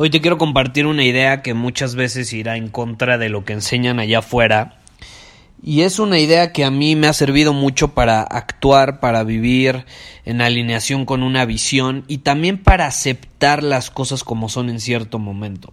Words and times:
Hoy 0.00 0.10
te 0.10 0.20
quiero 0.20 0.38
compartir 0.38 0.86
una 0.86 1.02
idea 1.02 1.42
que 1.42 1.54
muchas 1.54 1.96
veces 1.96 2.32
irá 2.32 2.56
en 2.56 2.68
contra 2.68 3.18
de 3.18 3.28
lo 3.28 3.44
que 3.44 3.52
enseñan 3.52 3.98
allá 3.98 4.20
afuera. 4.20 4.78
Y 5.60 5.80
es 5.80 5.98
una 5.98 6.20
idea 6.20 6.52
que 6.52 6.64
a 6.64 6.70
mí 6.70 6.94
me 6.94 7.08
ha 7.08 7.12
servido 7.12 7.52
mucho 7.52 7.94
para 7.94 8.22
actuar, 8.22 9.00
para 9.00 9.24
vivir 9.24 9.86
en 10.24 10.40
alineación 10.40 11.04
con 11.04 11.24
una 11.24 11.44
visión 11.46 12.04
y 12.06 12.18
también 12.18 12.62
para 12.62 12.86
aceptar 12.86 13.64
las 13.64 13.90
cosas 13.90 14.22
como 14.22 14.48
son 14.48 14.70
en 14.70 14.78
cierto 14.78 15.18
momento. 15.18 15.72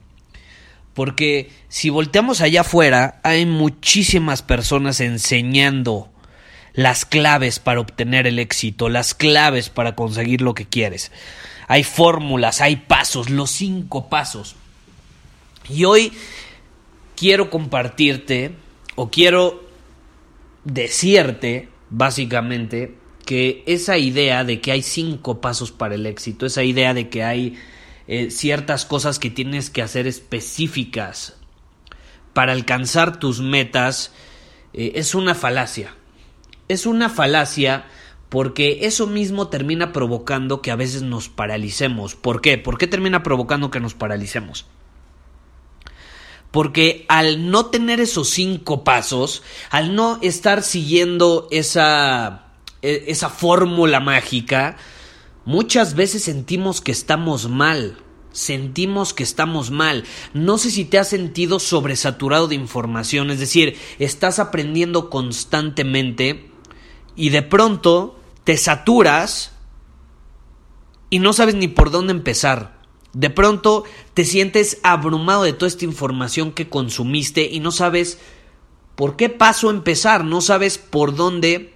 Porque 0.96 1.52
si 1.70 1.92
volteamos 1.92 2.42
allá 2.42 2.62
afuera, 2.62 3.20
hay 3.22 3.46
muchísimas 3.46 4.42
personas 4.42 5.02
enseñando 5.02 6.10
las 6.74 7.06
claves 7.06 7.60
para 7.60 7.80
obtener 7.80 8.26
el 8.26 8.40
éxito, 8.40 8.90
las 8.90 9.14
claves 9.14 9.70
para 9.70 9.94
conseguir 9.94 10.42
lo 10.42 10.56
que 10.56 10.66
quieres 10.66 11.12
hay 11.68 11.84
fórmulas, 11.84 12.62
hay 12.62 12.78
pasos, 12.78 13.30
los 13.30 13.52
cinco 13.52 14.10
pasos. 14.10 14.56
Y 15.70 15.86
hoy 15.86 16.12
quiero 17.16 17.50
compartirte 17.50 18.56
o 18.96 19.10
quiero 19.10 19.64
decirte 20.64 21.70
básicamente 21.90 22.96
que 23.26 23.64
esa 23.66 23.98
idea 23.98 24.44
de 24.44 24.62
que 24.62 24.72
hay 24.72 24.84
cinco 24.84 25.42
pasos 25.42 25.72
para 25.72 25.96
el 25.96 26.06
éxito, 26.06 26.46
esa 26.46 26.64
idea 26.64 26.94
de 26.94 27.10
que 27.10 27.24
hay 27.24 27.58
eh, 28.08 28.30
ciertas 28.30 28.86
cosas 28.86 29.18
que 29.18 29.32
tienes 29.32 29.72
que 29.72 29.82
hacer 29.82 30.06
específicas 30.06 31.36
para 32.34 32.52
alcanzar 32.52 33.20
tus 33.20 33.42
metas, 33.42 34.12
eh, 34.74 34.94
es 34.96 35.16
una 35.16 35.34
falacia. 35.34 35.96
Es 36.68 36.86
una 36.86 37.10
falacia 37.10 37.86
porque 38.36 38.80
eso 38.82 39.08
mismo 39.08 39.48
termina 39.48 39.94
provocando 39.94 40.62
que 40.62 40.70
a 40.70 40.76
veces 40.76 41.04
nos 41.04 41.30
paralicemos. 41.30 42.16
¿Por 42.16 42.42
qué? 42.42 42.58
¿Por 42.58 42.78
qué 42.78 42.86
termina 42.86 43.24
provocando 43.24 43.72
que 43.72 43.80
nos 43.80 43.94
paralicemos? 43.94 44.66
Porque 46.52 47.06
al 47.08 47.50
no 47.50 47.68
tener 47.68 48.02
esos 48.02 48.28
cinco 48.28 48.84
pasos, 48.84 49.42
al 49.70 49.96
no 49.96 50.20
estar 50.22 50.64
siguiendo 50.64 51.48
esa, 51.50 52.48
e, 52.82 53.06
esa 53.08 53.30
fórmula 53.30 54.02
mágica, 54.02 54.76
muchas 55.46 55.96
veces 55.96 56.22
sentimos 56.22 56.82
que 56.82 56.92
estamos 56.92 57.48
mal. 57.48 58.00
Sentimos 58.34 59.14
que 59.14 59.24
estamos 59.24 59.72
mal. 59.72 60.04
No 60.34 60.58
sé 60.58 60.72
si 60.72 60.84
te 60.84 61.00
has 61.00 61.08
sentido 61.08 61.58
sobresaturado 61.58 62.50
de 62.50 62.56
información, 62.56 63.32
es 63.32 63.40
decir, 63.40 63.78
estás 63.98 64.40
aprendiendo 64.40 65.10
constantemente 65.10 66.52
y 67.16 67.30
de 67.30 67.42
pronto 67.42 68.15
te 68.46 68.56
saturas 68.56 69.52
y 71.10 71.20
no 71.20 71.34
sabes 71.34 71.56
ni 71.56 71.68
por 71.68 71.92
dónde 71.92 72.14
empezar. 72.14 72.80
De 73.12 73.30
pronto 73.30 73.84
te 74.14 74.24
sientes 74.24 74.80
abrumado 74.84 75.44
de 75.44 75.54
toda 75.54 75.68
esta 75.68 75.86
información 75.86 76.54
que 76.54 76.70
consumiste 76.70 77.50
y 77.52 77.60
no 77.60 77.72
sabes 77.72 78.20
por 78.96 79.18
qué 79.18 79.30
paso 79.30 79.70
empezar, 79.70 80.24
no 80.24 80.40
sabes 80.40 80.78
por 80.78 81.16
dónde 81.16 81.74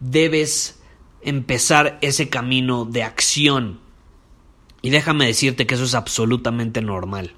debes 0.00 0.80
empezar 1.20 1.98
ese 2.00 2.30
camino 2.30 2.86
de 2.86 3.02
acción. 3.02 3.80
Y 4.80 4.90
déjame 4.90 5.26
decirte 5.26 5.66
que 5.66 5.74
eso 5.74 5.84
es 5.84 5.94
absolutamente 5.94 6.80
normal 6.80 7.34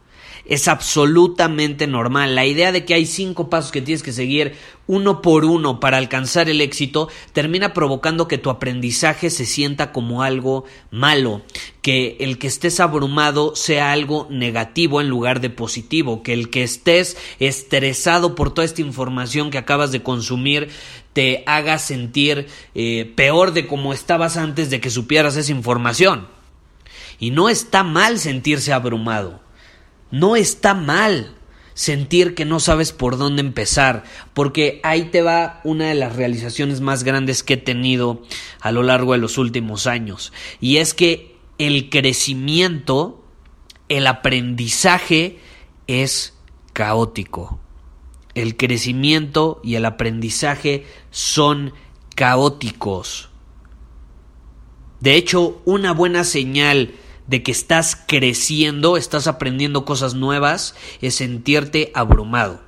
es 0.49 0.69
absolutamente 0.69 1.87
normal. 1.87 2.35
La 2.35 2.47
idea 2.47 2.73
de 2.73 2.85
que 2.85 2.95
hay 2.95 3.07
cinco 3.07 3.51
pasos 3.51 3.73
que 3.73 3.83
tienes 3.83 4.03
que 4.03 4.13
seguir 4.13 4.55
uno 4.87 5.21
por 5.21 5.45
uno 5.45 5.81
para 5.81 5.97
alcanzar 5.97 6.49
el 6.49 6.61
éxito 6.61 7.09
termina 7.33 7.75
provocando 7.75 8.29
que 8.29 8.39
tu 8.39 8.51
aprendizaje 8.51 9.31
se 9.31 9.45
sienta 9.45 9.91
como 9.91 10.23
algo 10.23 10.65
malo, 10.91 11.43
que 11.83 12.17
el 12.21 12.39
que 12.39 12.47
estés 12.47 12.79
abrumado 12.79 13.57
sea 13.57 13.91
algo 13.91 14.29
negativo 14.31 15.01
en 15.01 15.09
lugar 15.09 15.41
de 15.41 15.51
positivo, 15.51 16.23
que 16.23 16.33
el 16.33 16.51
que 16.51 16.63
estés 16.63 17.17
estresado 17.41 18.35
por 18.37 18.55
toda 18.55 18.65
esta 18.65 18.83
información 18.83 19.51
que 19.51 19.59
acabas 19.59 19.91
de 19.91 20.03
consumir 20.03 20.69
te 21.13 21.43
haga 21.47 21.79
sentir 21.79 22.47
eh, 22.75 23.13
peor 23.17 23.53
de 23.53 23.67
como 23.67 23.93
estabas 23.93 24.37
antes 24.37 24.71
de 24.71 24.81
que 24.81 24.91
supieras 24.91 25.37
esa 25.37 25.51
información. 25.51 26.29
Y 27.19 27.31
no 27.31 27.49
está 27.49 27.83
mal 27.83 28.19
sentirse 28.19 28.75
abrumado. 28.75 29.46
No 30.11 30.37
está 30.37 30.75
mal 30.75 31.35
sentir 31.75 32.35
que 32.35 32.47
no 32.47 32.59
sabes 32.59 32.93
por 32.93 33.19
dónde 33.19 33.43
empezar, 33.43 34.05
porque 34.33 34.81
ahí 34.83 35.11
te 35.11 35.21
va 35.21 35.61
una 35.63 35.89
de 35.89 35.95
las 35.95 36.17
realizaciones 36.17 36.81
más 36.81 37.05
grandes 37.05 37.43
que 37.43 37.55
he 37.55 37.59
tenido 37.59 38.23
a 38.61 38.73
lo 38.73 38.83
largo 38.83 39.13
de 39.13 39.19
los 39.19 39.37
últimos 39.37 39.87
años, 39.87 40.33
y 40.59 40.79
es 40.79 40.95
que 40.95 41.37
el 41.59 41.91
crecimiento, 41.91 43.25
el 43.89 44.07
aprendizaje 44.07 45.39
es 45.87 46.35
caótico. 46.73 47.61
El 48.35 48.57
crecimiento 48.57 49.61
y 49.65 49.77
el 49.77 49.85
aprendizaje 49.87 50.87
son 51.11 51.73
caóticos. 52.15 53.31
De 55.01 55.15
hecho, 55.15 55.61
una 55.65 55.93
buena 55.93 56.25
señal 56.25 56.95
de 57.27 57.43
que 57.43 57.53
estás 57.53 57.97
creciendo, 58.07 58.97
estás 58.97 59.27
aprendiendo 59.27 59.85
cosas 59.85 60.15
nuevas, 60.15 60.75
es 61.01 61.17
sentirte 61.17 61.91
abrumado. 61.95 62.61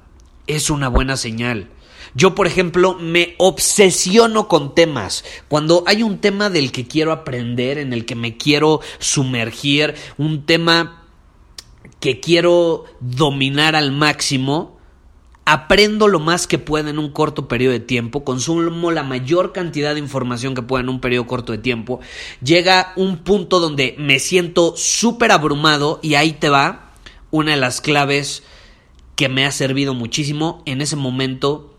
Es 0.47 0.71
una 0.71 0.89
buena 0.89 1.17
señal. 1.17 1.71
Yo, 2.15 2.35
por 2.35 2.47
ejemplo, 2.47 2.95
me 2.95 3.35
obsesiono 3.39 4.49
con 4.49 4.75
temas. 4.75 5.25
Cuando 5.49 5.85
hay 5.87 6.03
un 6.03 6.19
tema 6.19 6.51
del 6.51 6.73
que 6.73 6.87
quiero 6.87 7.13
aprender, 7.13 7.79
en 7.79 7.93
el 7.93 8.07
que 8.07 8.15
me 8.15 8.37
quiero 8.37 8.81
sumergir, 8.99 9.95
un 10.17 10.47
tema 10.47 11.05
que 12.01 12.21
quiero 12.21 12.85
dominar 13.01 13.77
al 13.77 13.93
máximo, 13.93 14.78
aprendo 15.51 16.09
lo 16.09 16.21
más 16.21 16.47
que 16.47 16.59
pueda 16.59 16.91
en 16.91 16.99
un 16.99 17.11
corto 17.11 17.49
periodo 17.49 17.73
de 17.73 17.81
tiempo, 17.81 18.23
consumo 18.23 18.91
la 18.91 19.03
mayor 19.03 19.55
cantidad 19.55 19.95
de 19.95 20.01
información 20.01 20.55
que 20.55 20.61
pueda 20.61 20.83
en 20.83 20.91
un 20.91 21.01
periodo 21.01 21.27
corto 21.27 21.53
de 21.53 21.59
tiempo, 21.59 22.01
llega 22.43 22.93
un 22.97 23.17
punto 23.17 23.59
donde 23.59 23.95
me 23.99 24.19
siento 24.19 24.75
súper 24.77 25.33
abrumado 25.33 26.01
y 26.03 26.17
ahí 26.17 26.33
te 26.33 26.51
va 26.51 26.93
una 27.31 27.53
de 27.53 27.57
las 27.57 27.81
claves 27.81 28.43
que 29.17 29.31
me 29.31 29.47
ha 29.47 29.51
servido 29.51 29.95
muchísimo, 29.95 30.63
en 30.67 30.83
ese 30.83 30.97
momento 30.97 31.75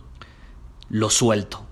lo 0.89 1.11
suelto. 1.11 1.67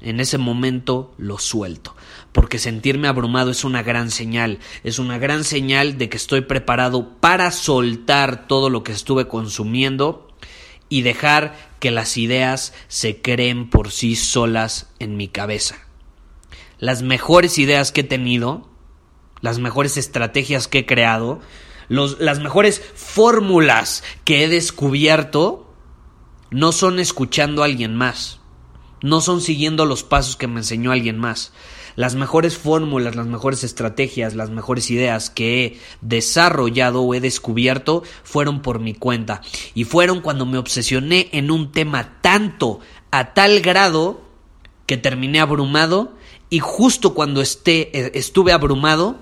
En 0.00 0.20
ese 0.20 0.38
momento 0.38 1.12
lo 1.18 1.38
suelto, 1.38 1.96
porque 2.30 2.60
sentirme 2.60 3.08
abrumado 3.08 3.50
es 3.50 3.64
una 3.64 3.82
gran 3.82 4.12
señal, 4.12 4.60
es 4.84 5.00
una 5.00 5.18
gran 5.18 5.42
señal 5.42 5.98
de 5.98 6.08
que 6.08 6.18
estoy 6.18 6.42
preparado 6.42 7.18
para 7.18 7.50
soltar 7.50 8.46
todo 8.46 8.70
lo 8.70 8.84
que 8.84 8.92
estuve 8.92 9.26
consumiendo 9.26 10.26
y 10.88 11.02
dejar 11.02 11.56
que 11.80 11.90
las 11.90 12.16
ideas 12.16 12.72
se 12.88 13.20
creen 13.20 13.68
por 13.70 13.90
sí 13.90 14.16
solas 14.16 14.92
en 14.98 15.16
mi 15.16 15.28
cabeza. 15.28 15.76
Las 16.78 17.02
mejores 17.02 17.58
ideas 17.58 17.92
que 17.92 18.02
he 18.02 18.04
tenido, 18.04 18.68
las 19.40 19.58
mejores 19.58 19.96
estrategias 19.96 20.68
que 20.68 20.80
he 20.80 20.86
creado, 20.86 21.40
las 21.88 22.40
mejores 22.40 22.82
fórmulas 22.94 24.02
que 24.24 24.44
he 24.44 24.48
descubierto, 24.48 25.72
no 26.50 26.72
son 26.72 26.98
escuchando 27.00 27.62
a 27.62 27.66
alguien 27.66 27.94
más, 27.94 28.40
no 29.02 29.20
son 29.20 29.40
siguiendo 29.40 29.84
los 29.84 30.02
pasos 30.02 30.36
que 30.36 30.46
me 30.46 30.60
enseñó 30.60 30.92
alguien 30.92 31.18
más. 31.18 31.52
Las 31.96 32.14
mejores 32.14 32.56
fórmulas, 32.56 33.16
las 33.16 33.26
mejores 33.26 33.64
estrategias, 33.64 34.34
las 34.34 34.50
mejores 34.50 34.90
ideas 34.90 35.30
que 35.30 35.64
he 35.64 35.80
desarrollado 36.02 37.02
o 37.02 37.14
he 37.14 37.20
descubierto 37.20 38.02
fueron 38.22 38.62
por 38.62 38.78
mi 38.78 38.94
cuenta. 38.94 39.40
Y 39.74 39.84
fueron 39.84 40.20
cuando 40.20 40.46
me 40.46 40.58
obsesioné 40.58 41.28
en 41.32 41.50
un 41.50 41.72
tema 41.72 42.20
tanto, 42.20 42.80
a 43.10 43.34
tal 43.34 43.60
grado, 43.60 44.22
que 44.86 44.96
terminé 44.96 45.40
abrumado 45.40 46.14
y 46.48 46.60
justo 46.60 47.14
cuando 47.14 47.40
esté, 47.40 47.98
eh, 47.98 48.12
estuve 48.14 48.52
abrumado, 48.52 49.18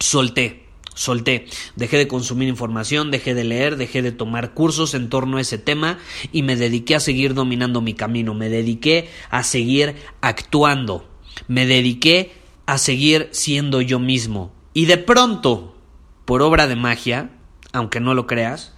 solté 0.00 0.60
solté, 1.00 1.46
dejé 1.76 1.96
de 1.96 2.08
consumir 2.08 2.48
información, 2.48 3.10
dejé 3.10 3.34
de 3.34 3.44
leer, 3.44 3.76
dejé 3.76 4.02
de 4.02 4.12
tomar 4.12 4.52
cursos 4.52 4.92
en 4.92 5.08
torno 5.08 5.38
a 5.38 5.40
ese 5.40 5.56
tema 5.56 5.98
y 6.30 6.42
me 6.42 6.56
dediqué 6.56 6.94
a 6.94 7.00
seguir 7.00 7.32
dominando 7.32 7.80
mi 7.80 7.94
camino, 7.94 8.34
me 8.34 8.50
dediqué 8.50 9.08
a 9.30 9.42
seguir 9.42 9.96
actuando, 10.20 11.08
me 11.48 11.66
dediqué 11.66 12.32
a 12.66 12.78
seguir 12.78 13.28
siendo 13.32 13.80
yo 13.80 13.98
mismo. 13.98 14.52
Y 14.74 14.86
de 14.86 14.96
pronto, 14.98 15.76
por 16.24 16.42
obra 16.42 16.66
de 16.66 16.76
magia, 16.76 17.30
aunque 17.72 18.00
no 18.00 18.14
lo 18.14 18.26
creas, 18.26 18.74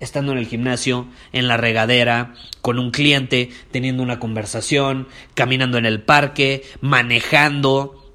estando 0.00 0.32
en 0.32 0.38
el 0.38 0.46
gimnasio, 0.46 1.06
en 1.32 1.48
la 1.48 1.56
regadera, 1.56 2.34
con 2.62 2.78
un 2.78 2.90
cliente, 2.90 3.50
teniendo 3.70 4.02
una 4.02 4.18
conversación, 4.18 5.08
caminando 5.34 5.78
en 5.78 5.86
el 5.86 6.02
parque, 6.02 6.64
manejando, 6.80 8.12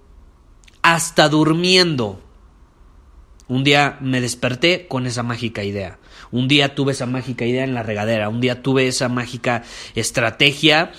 hasta 0.81 1.29
durmiendo, 1.29 2.21
un 3.51 3.65
día 3.65 3.97
me 3.99 4.21
desperté 4.21 4.88
con 4.88 5.05
esa 5.05 5.23
mágica 5.23 5.61
idea. 5.65 5.99
Un 6.31 6.47
día 6.47 6.73
tuve 6.73 6.93
esa 6.93 7.05
mágica 7.05 7.43
idea 7.43 7.65
en 7.65 7.73
la 7.73 7.83
regadera. 7.83 8.29
Un 8.29 8.39
día 8.39 8.63
tuve 8.63 8.88
esa 8.88 9.09
mágica 9.09 9.63
estrategia 9.93 10.93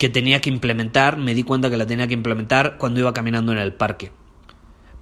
que 0.00 0.08
tenía 0.08 0.40
que 0.40 0.48
implementar. 0.48 1.18
Me 1.18 1.34
di 1.34 1.42
cuenta 1.42 1.68
que 1.68 1.76
la 1.76 1.86
tenía 1.86 2.08
que 2.08 2.14
implementar 2.14 2.78
cuando 2.78 3.00
iba 3.00 3.12
caminando 3.12 3.52
en 3.52 3.58
el 3.58 3.74
parque. 3.74 4.10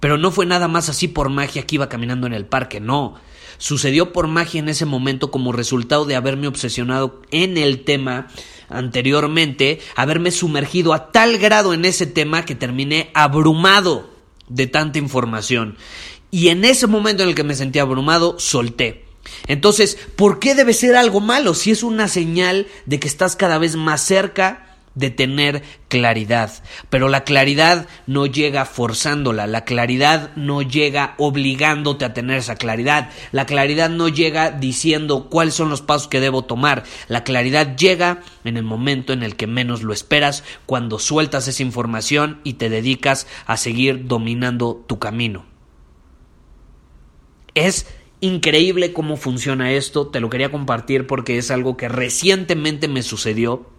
Pero 0.01 0.17
no 0.17 0.29
fue 0.29 0.45
nada 0.45 0.67
más 0.67 0.89
así 0.89 1.07
por 1.07 1.29
magia 1.29 1.65
que 1.65 1.75
iba 1.75 1.87
caminando 1.87 2.27
en 2.27 2.33
el 2.33 2.45
parque, 2.45 2.81
no. 2.81 3.15
Sucedió 3.57 4.11
por 4.11 4.27
magia 4.27 4.59
en 4.59 4.67
ese 4.67 4.85
momento 4.85 5.31
como 5.31 5.53
resultado 5.53 6.03
de 6.03 6.17
haberme 6.17 6.47
obsesionado 6.47 7.21
en 7.31 7.57
el 7.57 7.85
tema 7.85 8.27
anteriormente, 8.67 9.79
haberme 9.95 10.31
sumergido 10.31 10.93
a 10.93 11.13
tal 11.13 11.37
grado 11.37 11.73
en 11.73 11.85
ese 11.85 12.05
tema 12.05 12.43
que 12.43 12.55
terminé 12.55 13.09
abrumado 13.13 14.09
de 14.49 14.67
tanta 14.67 14.99
información. 14.99 15.77
Y 16.29 16.49
en 16.49 16.65
ese 16.65 16.87
momento 16.87 17.23
en 17.23 17.29
el 17.29 17.35
que 17.35 17.45
me 17.45 17.55
sentí 17.55 17.79
abrumado, 17.79 18.37
solté. 18.37 19.05
Entonces, 19.47 19.97
¿por 20.17 20.39
qué 20.39 20.55
debe 20.55 20.73
ser 20.73 20.97
algo 20.97 21.21
malo 21.21 21.53
si 21.53 21.71
es 21.71 21.83
una 21.83 22.09
señal 22.09 22.67
de 22.85 22.99
que 22.99 23.07
estás 23.07 23.37
cada 23.37 23.59
vez 23.59 23.77
más 23.77 24.01
cerca 24.01 24.65
de 24.99 25.09
tener 25.09 25.63
claridad. 25.87 26.51
Pero 26.89 27.09
la 27.09 27.23
claridad 27.23 27.87
no 28.05 28.25
llega 28.25 28.65
forzándola, 28.65 29.47
la 29.47 29.65
claridad 29.65 30.31
no 30.35 30.61
llega 30.61 31.15
obligándote 31.17 32.05
a 32.05 32.13
tener 32.13 32.37
esa 32.37 32.55
claridad, 32.55 33.09
la 33.31 33.45
claridad 33.45 33.89
no 33.89 34.07
llega 34.07 34.51
diciendo 34.51 35.29
cuáles 35.29 35.55
son 35.55 35.69
los 35.69 35.81
pasos 35.81 36.07
que 36.07 36.19
debo 36.19 36.43
tomar, 36.43 36.83
la 37.07 37.23
claridad 37.23 37.75
llega 37.75 38.21
en 38.43 38.57
el 38.57 38.63
momento 38.63 39.13
en 39.13 39.23
el 39.23 39.35
que 39.35 39.47
menos 39.47 39.81
lo 39.81 39.93
esperas, 39.93 40.43
cuando 40.65 40.99
sueltas 40.99 41.47
esa 41.47 41.63
información 41.63 42.39
y 42.43 42.53
te 42.53 42.69
dedicas 42.69 43.27
a 43.45 43.57
seguir 43.57 44.07
dominando 44.07 44.83
tu 44.87 44.99
camino. 44.99 45.45
Es 47.55 47.87
increíble 48.21 48.93
cómo 48.93 49.17
funciona 49.17 49.71
esto, 49.71 50.07
te 50.07 50.19
lo 50.19 50.29
quería 50.29 50.51
compartir 50.51 51.07
porque 51.07 51.37
es 51.37 51.51
algo 51.51 51.77
que 51.77 51.89
recientemente 51.89 52.87
me 52.87 53.03
sucedió. 53.03 53.78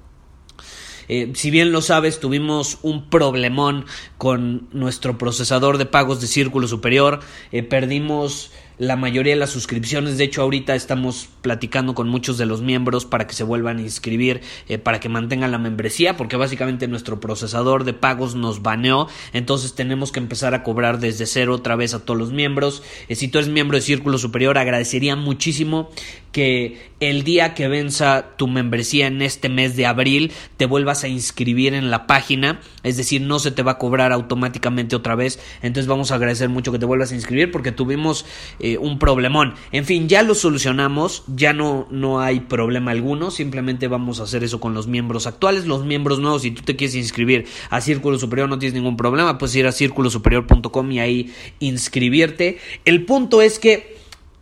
Eh, 1.12 1.33
si 1.35 1.51
bien 1.51 1.73
lo 1.73 1.83
sabes, 1.83 2.21
tuvimos 2.21 2.79
un 2.83 3.11
problemón 3.11 3.85
con 4.17 4.69
nuestro 4.71 5.19
procesador 5.19 5.77
de 5.77 5.85
pagos 5.85 6.21
de 6.21 6.29
círculo 6.29 6.69
superior, 6.69 7.19
eh, 7.51 7.65
perdimos 7.65 8.53
la 8.79 8.95
mayoría 8.95 9.35
de 9.35 9.39
las 9.41 9.51
suscripciones. 9.51 10.19
De 10.19 10.25
hecho, 10.25 10.41
ahorita 10.41 10.77
estamos 10.77 11.29
platicando 11.43 11.97
con 11.97 12.09
muchos 12.09 12.39
de 12.39 12.47
los 12.47 12.62
miembros 12.62 13.07
para 13.07 13.27
que 13.27 13.35
se 13.35 13.43
vuelvan 13.43 13.79
a 13.79 13.83
inscribir, 13.83 14.41
eh, 14.69 14.79
para 14.79 15.01
que 15.01 15.09
mantengan 15.09 15.51
la 15.51 15.59
membresía, 15.59 16.17
porque 16.17 16.37
básicamente 16.37 16.87
nuestro 16.87 17.19
procesador 17.19 17.83
de 17.83 17.93
pagos 17.93 18.37
nos 18.37 18.62
baneó. 18.62 19.09
Entonces 19.33 19.75
tenemos 19.75 20.12
que 20.12 20.21
empezar 20.21 20.55
a 20.55 20.62
cobrar 20.62 21.01
desde 21.01 21.27
cero 21.27 21.55
otra 21.55 21.75
vez 21.75 21.93
a 21.93 22.05
todos 22.05 22.21
los 22.21 22.33
miembros. 22.33 22.85
Si 23.11 23.27
tú 23.27 23.39
eres 23.39 23.51
miembro 23.51 23.77
de 23.77 23.83
Círculo 23.83 24.17
Superior, 24.17 24.57
agradecería 24.57 25.17
muchísimo 25.17 25.91
que 26.32 26.91
el 27.00 27.25
día 27.25 27.55
que 27.55 27.67
venza 27.67 28.37
tu 28.37 28.47
membresía 28.47 29.06
en 29.06 29.23
este 29.23 29.49
mes 29.49 29.75
de 29.75 29.87
abril 29.87 30.32
te 30.56 30.67
vuelvas 30.67 31.03
a 31.03 31.09
inscribir 31.09 31.75
en 31.75 31.91
la 31.91 32.06
página, 32.06 32.61
es 32.82 32.97
decir, 32.97 33.23
no 33.23 33.38
se 33.38 33.50
te 33.50 33.62
va 33.62 33.73
a 33.73 33.79
cobrar 33.79 34.12
automáticamente 34.12 34.97
otra 34.97 35.15
vez, 35.15 35.41
entonces 35.62 35.87
vamos 35.87 36.12
a 36.12 36.17
agradecer 36.17 36.49
mucho 36.49 36.73
que 36.73 36.79
te 36.79 36.87
vuelvas 36.87 37.12
a 37.12 37.15
inscribir 37.15 37.50
porque 37.50 37.73
tuvimos 37.73 38.27
eh, 38.59 38.79
un 38.79 38.99
problemón. 38.99 39.55
En 39.73 39.85
fin, 39.85 40.09
ya 40.09 40.23
lo 40.23 40.35
solucionamos, 40.35 41.25
ya 41.27 41.53
no, 41.53 41.88
no 41.91 42.21
hay 42.21 42.41
problema 42.41 42.91
alguno, 42.91 43.31
simplemente 43.31 43.88
vamos 43.88 44.21
a 44.21 44.25
hacer 44.25 44.44
eso 44.44 44.61
con 44.61 44.75
los 44.75 44.87
miembros 44.87 45.26
actuales, 45.26 45.67
los 45.67 45.85
miembros 45.85 46.19
nuevos, 46.19 46.43
si 46.43 46.50
tú 46.50 46.62
te 46.62 46.76
quieres 46.76 46.97
inscribir 46.97 47.47
a 47.71 47.81
Círculo 47.81 48.19
Superior 48.19 48.49
no 48.49 48.59
tienes 48.59 48.75
ningún 48.75 48.97
problema, 48.97 49.38
puedes 49.38 49.56
ir 49.56 49.67
a 49.67 49.73
círculosuperior.com 49.73 50.93
y 50.93 51.00
ahí 51.00 51.33
inscribirte. 51.61 52.59
El 52.85 53.05
punto 53.05 53.43
es 53.43 53.59
que 53.59 54.00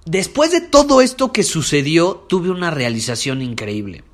Después 0.09 0.51
de 0.51 0.63
todo 0.63 1.03
esto 1.03 1.33
que 1.33 1.43
sucedió, 1.43 2.15
tuve 2.31 2.49
una 2.49 2.71
realización 2.71 3.43
increíble. 3.43 4.05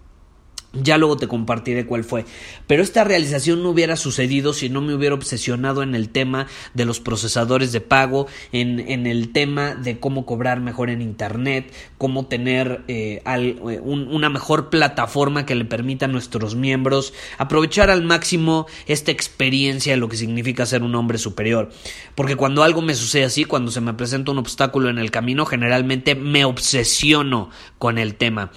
Ya 0.83 0.99
luego 0.99 1.17
te 1.17 1.29
compartiré 1.29 1.87
cuál 1.87 2.05
fue. 2.05 2.25
Pero 2.67 2.83
esta 2.83 3.05
realización 3.05 3.63
no 3.63 3.71
hubiera 3.71 3.97
sucedido 3.97 4.53
si 4.53 4.69
no 4.69 4.81
me 4.81 4.95
hubiera 4.95 5.15
obsesionado 5.15 5.83
en 5.83 5.95
el 5.95 6.09
tema 6.09 6.47
de 6.75 6.85
los 6.85 7.01
procesadores 7.01 7.73
de 7.73 7.81
pago, 7.81 8.27
en, 8.53 8.81
en 8.81 9.07
el 9.07 9.33
tema 9.33 9.75
de 9.75 9.99
cómo 9.99 10.27
cobrar 10.27 10.61
mejor 10.61 10.91
en 10.91 11.03
Internet, 11.03 11.73
cómo 11.99 12.27
tener 12.27 12.83
eh, 12.89 13.23
eh, 13.25 13.81
una 13.83 14.29
mejor 14.29 14.71
plataforma 14.71 15.47
que 15.47 15.55
le 15.55 15.65
permita 15.65 16.07
a 16.07 16.09
nuestros 16.09 16.55
miembros 16.55 17.15
aprovechar 17.39 17.91
al 17.91 18.03
máximo 18.03 18.67
esta 18.87 19.11
experiencia 19.11 19.93
de 19.93 19.97
lo 19.97 20.09
que 20.09 20.17
significa 20.17 20.67
ser 20.67 20.83
un 20.83 20.95
hombre 20.95 21.19
superior. 21.19 21.71
Porque 22.15 22.37
cuando 22.37 22.63
algo 22.63 22.83
me 22.83 22.95
sucede 22.95 23.25
así, 23.25 23.45
cuando 23.45 23.71
se 23.71 23.81
me 23.81 23.95
presenta 23.95 24.33
un 24.33 24.39
obstáculo 24.39 24.89
en 24.91 24.99
el 24.99 25.11
camino, 25.11 25.47
generalmente 25.47 26.15
me 26.15 26.45
obsesiono 26.45 27.51
con 27.79 27.99
el 27.99 28.17
tema. 28.17 28.51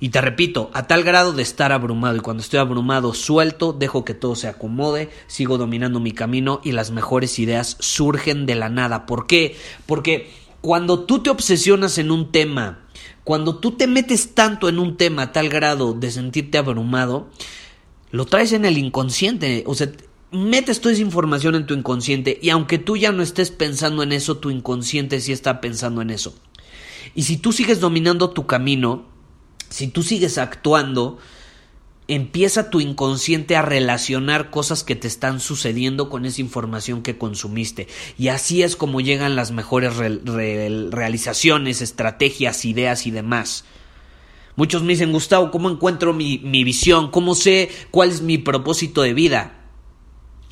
Y 0.00 0.08
te 0.10 0.20
repito, 0.20 0.70
a 0.74 0.86
tal 0.86 1.04
grado 1.04 1.32
de 1.32 1.42
estar 1.42 1.72
abrumado 1.72 2.16
y 2.16 2.20
cuando 2.20 2.42
estoy 2.42 2.58
abrumado 2.58 3.14
suelto, 3.14 3.72
dejo 3.72 4.04
que 4.04 4.14
todo 4.14 4.34
se 4.34 4.48
acomode, 4.48 5.10
sigo 5.26 5.56
dominando 5.56 6.00
mi 6.00 6.12
camino 6.12 6.60
y 6.64 6.72
las 6.72 6.90
mejores 6.90 7.38
ideas 7.38 7.76
surgen 7.80 8.46
de 8.46 8.54
la 8.54 8.68
nada. 8.68 9.06
¿Por 9.06 9.26
qué? 9.26 9.56
Porque 9.86 10.30
cuando 10.60 11.00
tú 11.00 11.22
te 11.22 11.30
obsesionas 11.30 11.98
en 11.98 12.10
un 12.10 12.32
tema, 12.32 12.86
cuando 13.22 13.56
tú 13.56 13.72
te 13.72 13.86
metes 13.86 14.34
tanto 14.34 14.68
en 14.68 14.78
un 14.78 14.96
tema 14.96 15.22
a 15.22 15.32
tal 15.32 15.48
grado 15.48 15.94
de 15.94 16.10
sentirte 16.10 16.58
abrumado, 16.58 17.28
lo 18.10 18.26
traes 18.26 18.52
en 18.52 18.64
el 18.64 18.78
inconsciente, 18.78 19.64
o 19.66 19.74
sea, 19.74 19.90
metes 20.30 20.80
toda 20.80 20.92
esa 20.92 21.02
información 21.02 21.54
en 21.54 21.66
tu 21.66 21.74
inconsciente 21.74 22.38
y 22.42 22.50
aunque 22.50 22.78
tú 22.78 22.96
ya 22.96 23.12
no 23.12 23.22
estés 23.22 23.50
pensando 23.50 24.02
en 24.02 24.12
eso, 24.12 24.38
tu 24.38 24.50
inconsciente 24.50 25.20
sí 25.20 25.32
está 25.32 25.60
pensando 25.60 26.02
en 26.02 26.10
eso. 26.10 26.34
Y 27.14 27.22
si 27.22 27.36
tú 27.36 27.52
sigues 27.52 27.80
dominando 27.80 28.30
tu 28.30 28.46
camino, 28.46 29.06
si 29.70 29.88
tú 29.88 30.02
sigues 30.02 30.38
actuando, 30.38 31.18
empieza 32.06 32.70
tu 32.70 32.80
inconsciente 32.80 33.56
a 33.56 33.62
relacionar 33.62 34.50
cosas 34.50 34.84
que 34.84 34.94
te 34.94 35.08
están 35.08 35.40
sucediendo 35.40 36.10
con 36.10 36.26
esa 36.26 36.40
información 36.40 37.02
que 37.02 37.16
consumiste. 37.16 37.88
Y 38.18 38.28
así 38.28 38.62
es 38.62 38.76
como 38.76 39.00
llegan 39.00 39.36
las 39.36 39.52
mejores 39.52 39.96
realizaciones, 39.96 41.80
estrategias, 41.80 42.64
ideas 42.64 43.06
y 43.06 43.10
demás. 43.10 43.64
Muchos 44.56 44.82
me 44.82 44.92
dicen, 44.92 45.12
Gustavo, 45.12 45.50
¿cómo 45.50 45.70
encuentro 45.70 46.12
mi, 46.12 46.38
mi 46.38 46.62
visión? 46.62 47.10
¿Cómo 47.10 47.34
sé 47.34 47.70
cuál 47.90 48.10
es 48.10 48.20
mi 48.20 48.38
propósito 48.38 49.02
de 49.02 49.14
vida? 49.14 49.63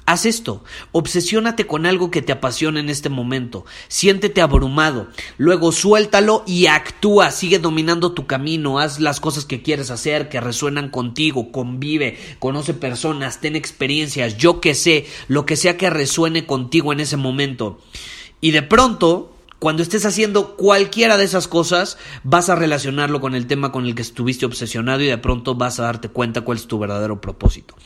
Haz 0.04 0.26
esto, 0.26 0.64
obsesiónate 0.90 1.68
con 1.68 1.87
algo 1.87 2.11
que 2.11 2.23
te 2.23 2.32
apasiona 2.32 2.80
en 2.80 2.90
este 2.90 3.09
momento, 3.09 3.64
siéntete 3.87 4.40
abrumado, 4.40 5.06
luego 5.38 5.71
suéltalo 5.71 6.42
y 6.44 6.66
actúa, 6.66 7.30
sigue 7.30 7.61
dominando 7.61 8.11
tu 8.11 8.26
camino, 8.26 8.80
haz 8.80 8.99
las 8.99 9.21
cosas 9.21 9.44
que 9.44 9.62
quieres 9.62 9.92
hacer, 9.92 10.28
que 10.28 10.40
resuenan 10.40 10.88
contigo, 10.88 11.52
convive, 11.52 12.18
conoce 12.40 12.75
personas, 12.75 13.40
ten 13.40 13.54
experiencias, 13.54 14.37
yo 14.37 14.61
que 14.61 14.75
sé, 14.75 15.06
lo 15.28 15.47
que 15.47 15.54
sea 15.54 15.76
que 15.76 15.88
resuene 15.88 16.47
contigo 16.47 16.92
en 16.92 16.99
ese 16.99 17.16
momento. 17.16 17.78
Y 18.40 18.50
de 18.50 18.62
pronto 18.62 19.31
cuando 19.62 19.85
estés 19.85 20.04
haciendo 20.07 20.57
cualquiera 20.57 21.16
de 21.16 21.23
esas 21.23 21.47
cosas, 21.47 21.97
vas 22.25 22.49
a 22.49 22.57
relacionarlo 22.57 23.21
con 23.21 23.37
el 23.37 23.47
tema 23.47 23.71
con 23.71 23.87
el 23.87 23.95
que 23.95 24.02
estuviste 24.02 24.45
obsesionado 24.45 25.02
y 25.02 25.07
de 25.07 25.19
pronto 25.19 25.54
vas 25.54 25.78
a 25.78 25.85
darte 25.85 26.09
cuenta 26.09 26.40
cuál 26.40 26.59
es 26.59 26.66
tu 26.66 26.81
verdadero 26.81 27.21
propósito. 27.21 27.76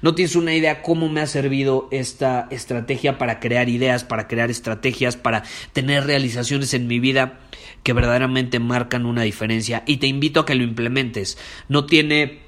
No 0.00 0.14
tienes 0.14 0.34
una 0.34 0.54
idea 0.54 0.80
cómo 0.80 1.10
me 1.10 1.20
ha 1.20 1.26
servido 1.26 1.88
esta 1.90 2.48
estrategia 2.50 3.18
para 3.18 3.38
crear 3.38 3.68
ideas, 3.68 4.02
para 4.02 4.28
crear 4.28 4.50
estrategias, 4.50 5.18
para 5.18 5.42
tener 5.74 6.06
realizaciones 6.06 6.72
en 6.72 6.86
mi 6.86 7.00
vida 7.00 7.40
que 7.82 7.92
verdaderamente 7.92 8.58
marcan 8.58 9.04
una 9.04 9.20
diferencia 9.20 9.82
y 9.86 9.98
te 9.98 10.06
invito 10.06 10.40
a 10.40 10.46
que 10.46 10.54
lo 10.54 10.64
implementes. 10.64 11.36
No 11.68 11.84
tiene 11.84 12.45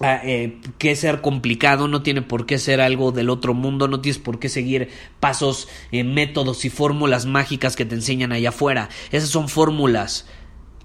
eh, 0.00 0.58
que 0.78 0.94
ser 0.94 1.22
complicado, 1.22 1.88
no 1.88 2.02
tiene 2.02 2.20
por 2.20 2.44
qué 2.44 2.58
ser 2.58 2.80
algo 2.80 3.12
del 3.12 3.30
otro 3.30 3.54
mundo, 3.54 3.88
no 3.88 4.00
tienes 4.00 4.18
por 4.18 4.38
qué 4.38 4.48
seguir 4.48 4.90
pasos, 5.20 5.68
eh, 5.90 6.04
métodos 6.04 6.64
y 6.64 6.70
fórmulas 6.70 7.24
mágicas 7.24 7.76
que 7.76 7.86
te 7.86 7.94
enseñan 7.94 8.32
allá 8.32 8.50
afuera. 8.50 8.90
Esas 9.10 9.30
son 9.30 9.48
fórmulas 9.48 10.26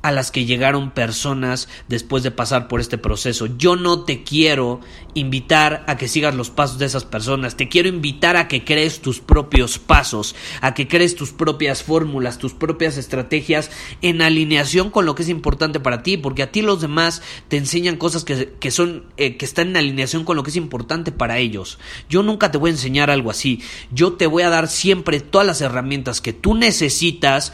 a 0.01 0.11
las 0.11 0.31
que 0.31 0.45
llegaron 0.45 0.91
personas 0.91 1.67
después 1.87 2.23
de 2.23 2.31
pasar 2.31 2.67
por 2.67 2.79
este 2.79 2.97
proceso. 2.97 3.47
Yo 3.57 3.75
no 3.75 4.03
te 4.03 4.23
quiero 4.23 4.79
invitar 5.13 5.83
a 5.87 5.97
que 5.97 6.07
sigas 6.07 6.35
los 6.35 6.49
pasos 6.49 6.79
de 6.79 6.85
esas 6.85 7.05
personas, 7.05 7.57
te 7.57 7.67
quiero 7.67 7.89
invitar 7.89 8.37
a 8.37 8.47
que 8.47 8.63
crees 8.63 9.01
tus 9.01 9.19
propios 9.19 9.77
pasos, 9.77 10.35
a 10.61 10.73
que 10.73 10.87
crees 10.87 11.15
tus 11.15 11.31
propias 11.31 11.83
fórmulas, 11.83 12.37
tus 12.37 12.53
propias 12.53 12.97
estrategias 12.97 13.69
en 14.01 14.21
alineación 14.21 14.89
con 14.89 15.05
lo 15.05 15.15
que 15.15 15.23
es 15.23 15.29
importante 15.29 15.79
para 15.79 16.03
ti, 16.03 16.17
porque 16.17 16.43
a 16.43 16.51
ti 16.51 16.61
los 16.61 16.81
demás 16.81 17.21
te 17.47 17.57
enseñan 17.57 17.97
cosas 17.97 18.23
que, 18.23 18.71
son, 18.71 19.05
eh, 19.17 19.37
que 19.37 19.45
están 19.45 19.69
en 19.69 19.77
alineación 19.77 20.23
con 20.23 20.37
lo 20.37 20.43
que 20.43 20.51
es 20.51 20.55
importante 20.55 21.11
para 21.11 21.37
ellos. 21.37 21.77
Yo 22.09 22.23
nunca 22.23 22.51
te 22.51 22.57
voy 22.57 22.69
a 22.69 22.73
enseñar 22.73 23.09
algo 23.09 23.29
así, 23.29 23.61
yo 23.91 24.13
te 24.13 24.27
voy 24.27 24.43
a 24.43 24.49
dar 24.49 24.67
siempre 24.67 25.19
todas 25.19 25.45
las 25.45 25.61
herramientas 25.61 26.21
que 26.21 26.33
tú 26.33 26.55
necesitas 26.55 27.53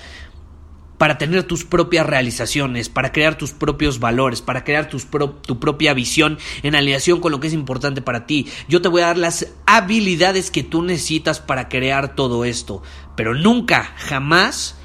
para 0.97 1.17
tener 1.17 1.43
tus 1.43 1.63
propias 1.63 2.05
realizaciones, 2.05 2.89
para 2.89 3.11
crear 3.11 3.37
tus 3.37 3.51
propios 3.51 3.99
valores, 3.99 4.41
para 4.41 4.63
crear 4.63 4.89
tu 4.89 5.59
propia 5.59 5.93
visión 5.93 6.37
en 6.63 6.75
alineación 6.75 7.19
con 7.19 7.31
lo 7.31 7.39
que 7.39 7.47
es 7.47 7.53
importante 7.53 8.01
para 8.01 8.25
ti. 8.25 8.47
Yo 8.67 8.81
te 8.81 8.89
voy 8.89 9.01
a 9.01 9.07
dar 9.07 9.17
las 9.17 9.47
habilidades 9.65 10.51
que 10.51 10.63
tú 10.63 10.81
necesitas 10.81 11.39
para 11.39 11.69
crear 11.69 12.15
todo 12.15 12.45
esto, 12.45 12.81
pero 13.15 13.33
nunca, 13.33 13.93
jamás 13.97 14.75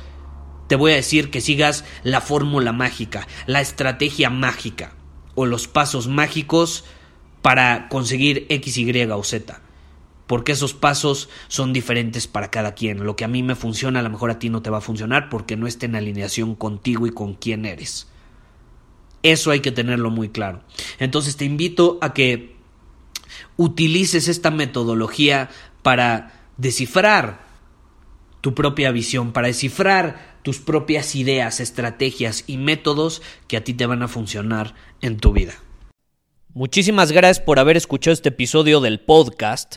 te 0.69 0.76
voy 0.76 0.92
a 0.92 0.97
decir 0.97 1.31
que 1.31 1.40
sigas 1.40 1.85
la 2.02 2.21
fórmula 2.21 2.73
mágica, 2.73 3.26
la 3.47 3.61
estrategia 3.61 4.31
mágica 4.31 4.95
o 5.35 5.47
los 5.47 5.69
pasos 5.69 6.09
mágicos 6.09 6.85
para 7.40 7.88
conseguir 7.88 8.47
X, 8.49 8.78
Y 8.78 9.02
o 9.11 9.25
Z 9.25 9.61
porque 10.33 10.53
esos 10.53 10.73
pasos 10.73 11.29
son 11.49 11.75
diferentes 11.75 12.27
para 12.27 12.51
cada 12.51 12.73
quien. 12.73 13.05
Lo 13.05 13.17
que 13.17 13.25
a 13.25 13.29
mí 13.29 13.43
me 13.43 13.55
funciona, 13.55 14.01
a 14.01 14.03
lo 14.03 14.09
mejor 14.09 14.31
a 14.31 14.39
ti 14.39 14.49
no 14.49 14.62
te 14.62 14.71
va 14.71 14.79
a 14.79 14.81
funcionar 14.81 15.29
porque 15.29 15.59
no 15.59 15.67
está 15.67 15.85
en 15.85 15.95
alineación 15.95 16.55
contigo 16.55 17.07
y 17.07 17.11
con 17.11 17.35
quién 17.35 17.67
eres. 17.67 18.09
Eso 19.23 19.51
hay 19.51 19.61
que 19.61 19.73
tenerlo 19.73 20.09
muy 20.09 20.31
claro. 20.31 20.62
Entonces 20.99 21.37
te 21.37 21.45
invito 21.45 21.99
a 22.01 22.15
que 22.15 22.57
utilices 23.59 24.27
esta 24.27 24.51
metodología 24.51 25.51
para 25.83 26.49
descifrar 26.57 27.45
tu 28.41 28.55
propia 28.55 28.91
visión, 28.91 29.35
para 29.35 29.49
descifrar 29.49 30.39
tus 30.41 30.61
propias 30.61 31.15
ideas, 31.15 31.61
estrategias 31.61 32.45
y 32.47 32.57
métodos 32.57 33.21
que 33.49 33.59
a 33.59 33.65
ti 33.65 33.75
te 33.75 33.85
van 33.85 34.03
a 34.03 34.09
funcionar 34.09 34.75
en 35.03 35.19
tu 35.19 35.35
vida. 35.35 35.53
Muchísimas 36.55 37.12
gracias 37.12 37.41
por 37.41 37.59
haber 37.59 37.79
escuchado 37.79 38.12
este 38.12 38.29
episodio 38.29 38.81
del 38.81 39.01
podcast. 39.01 39.77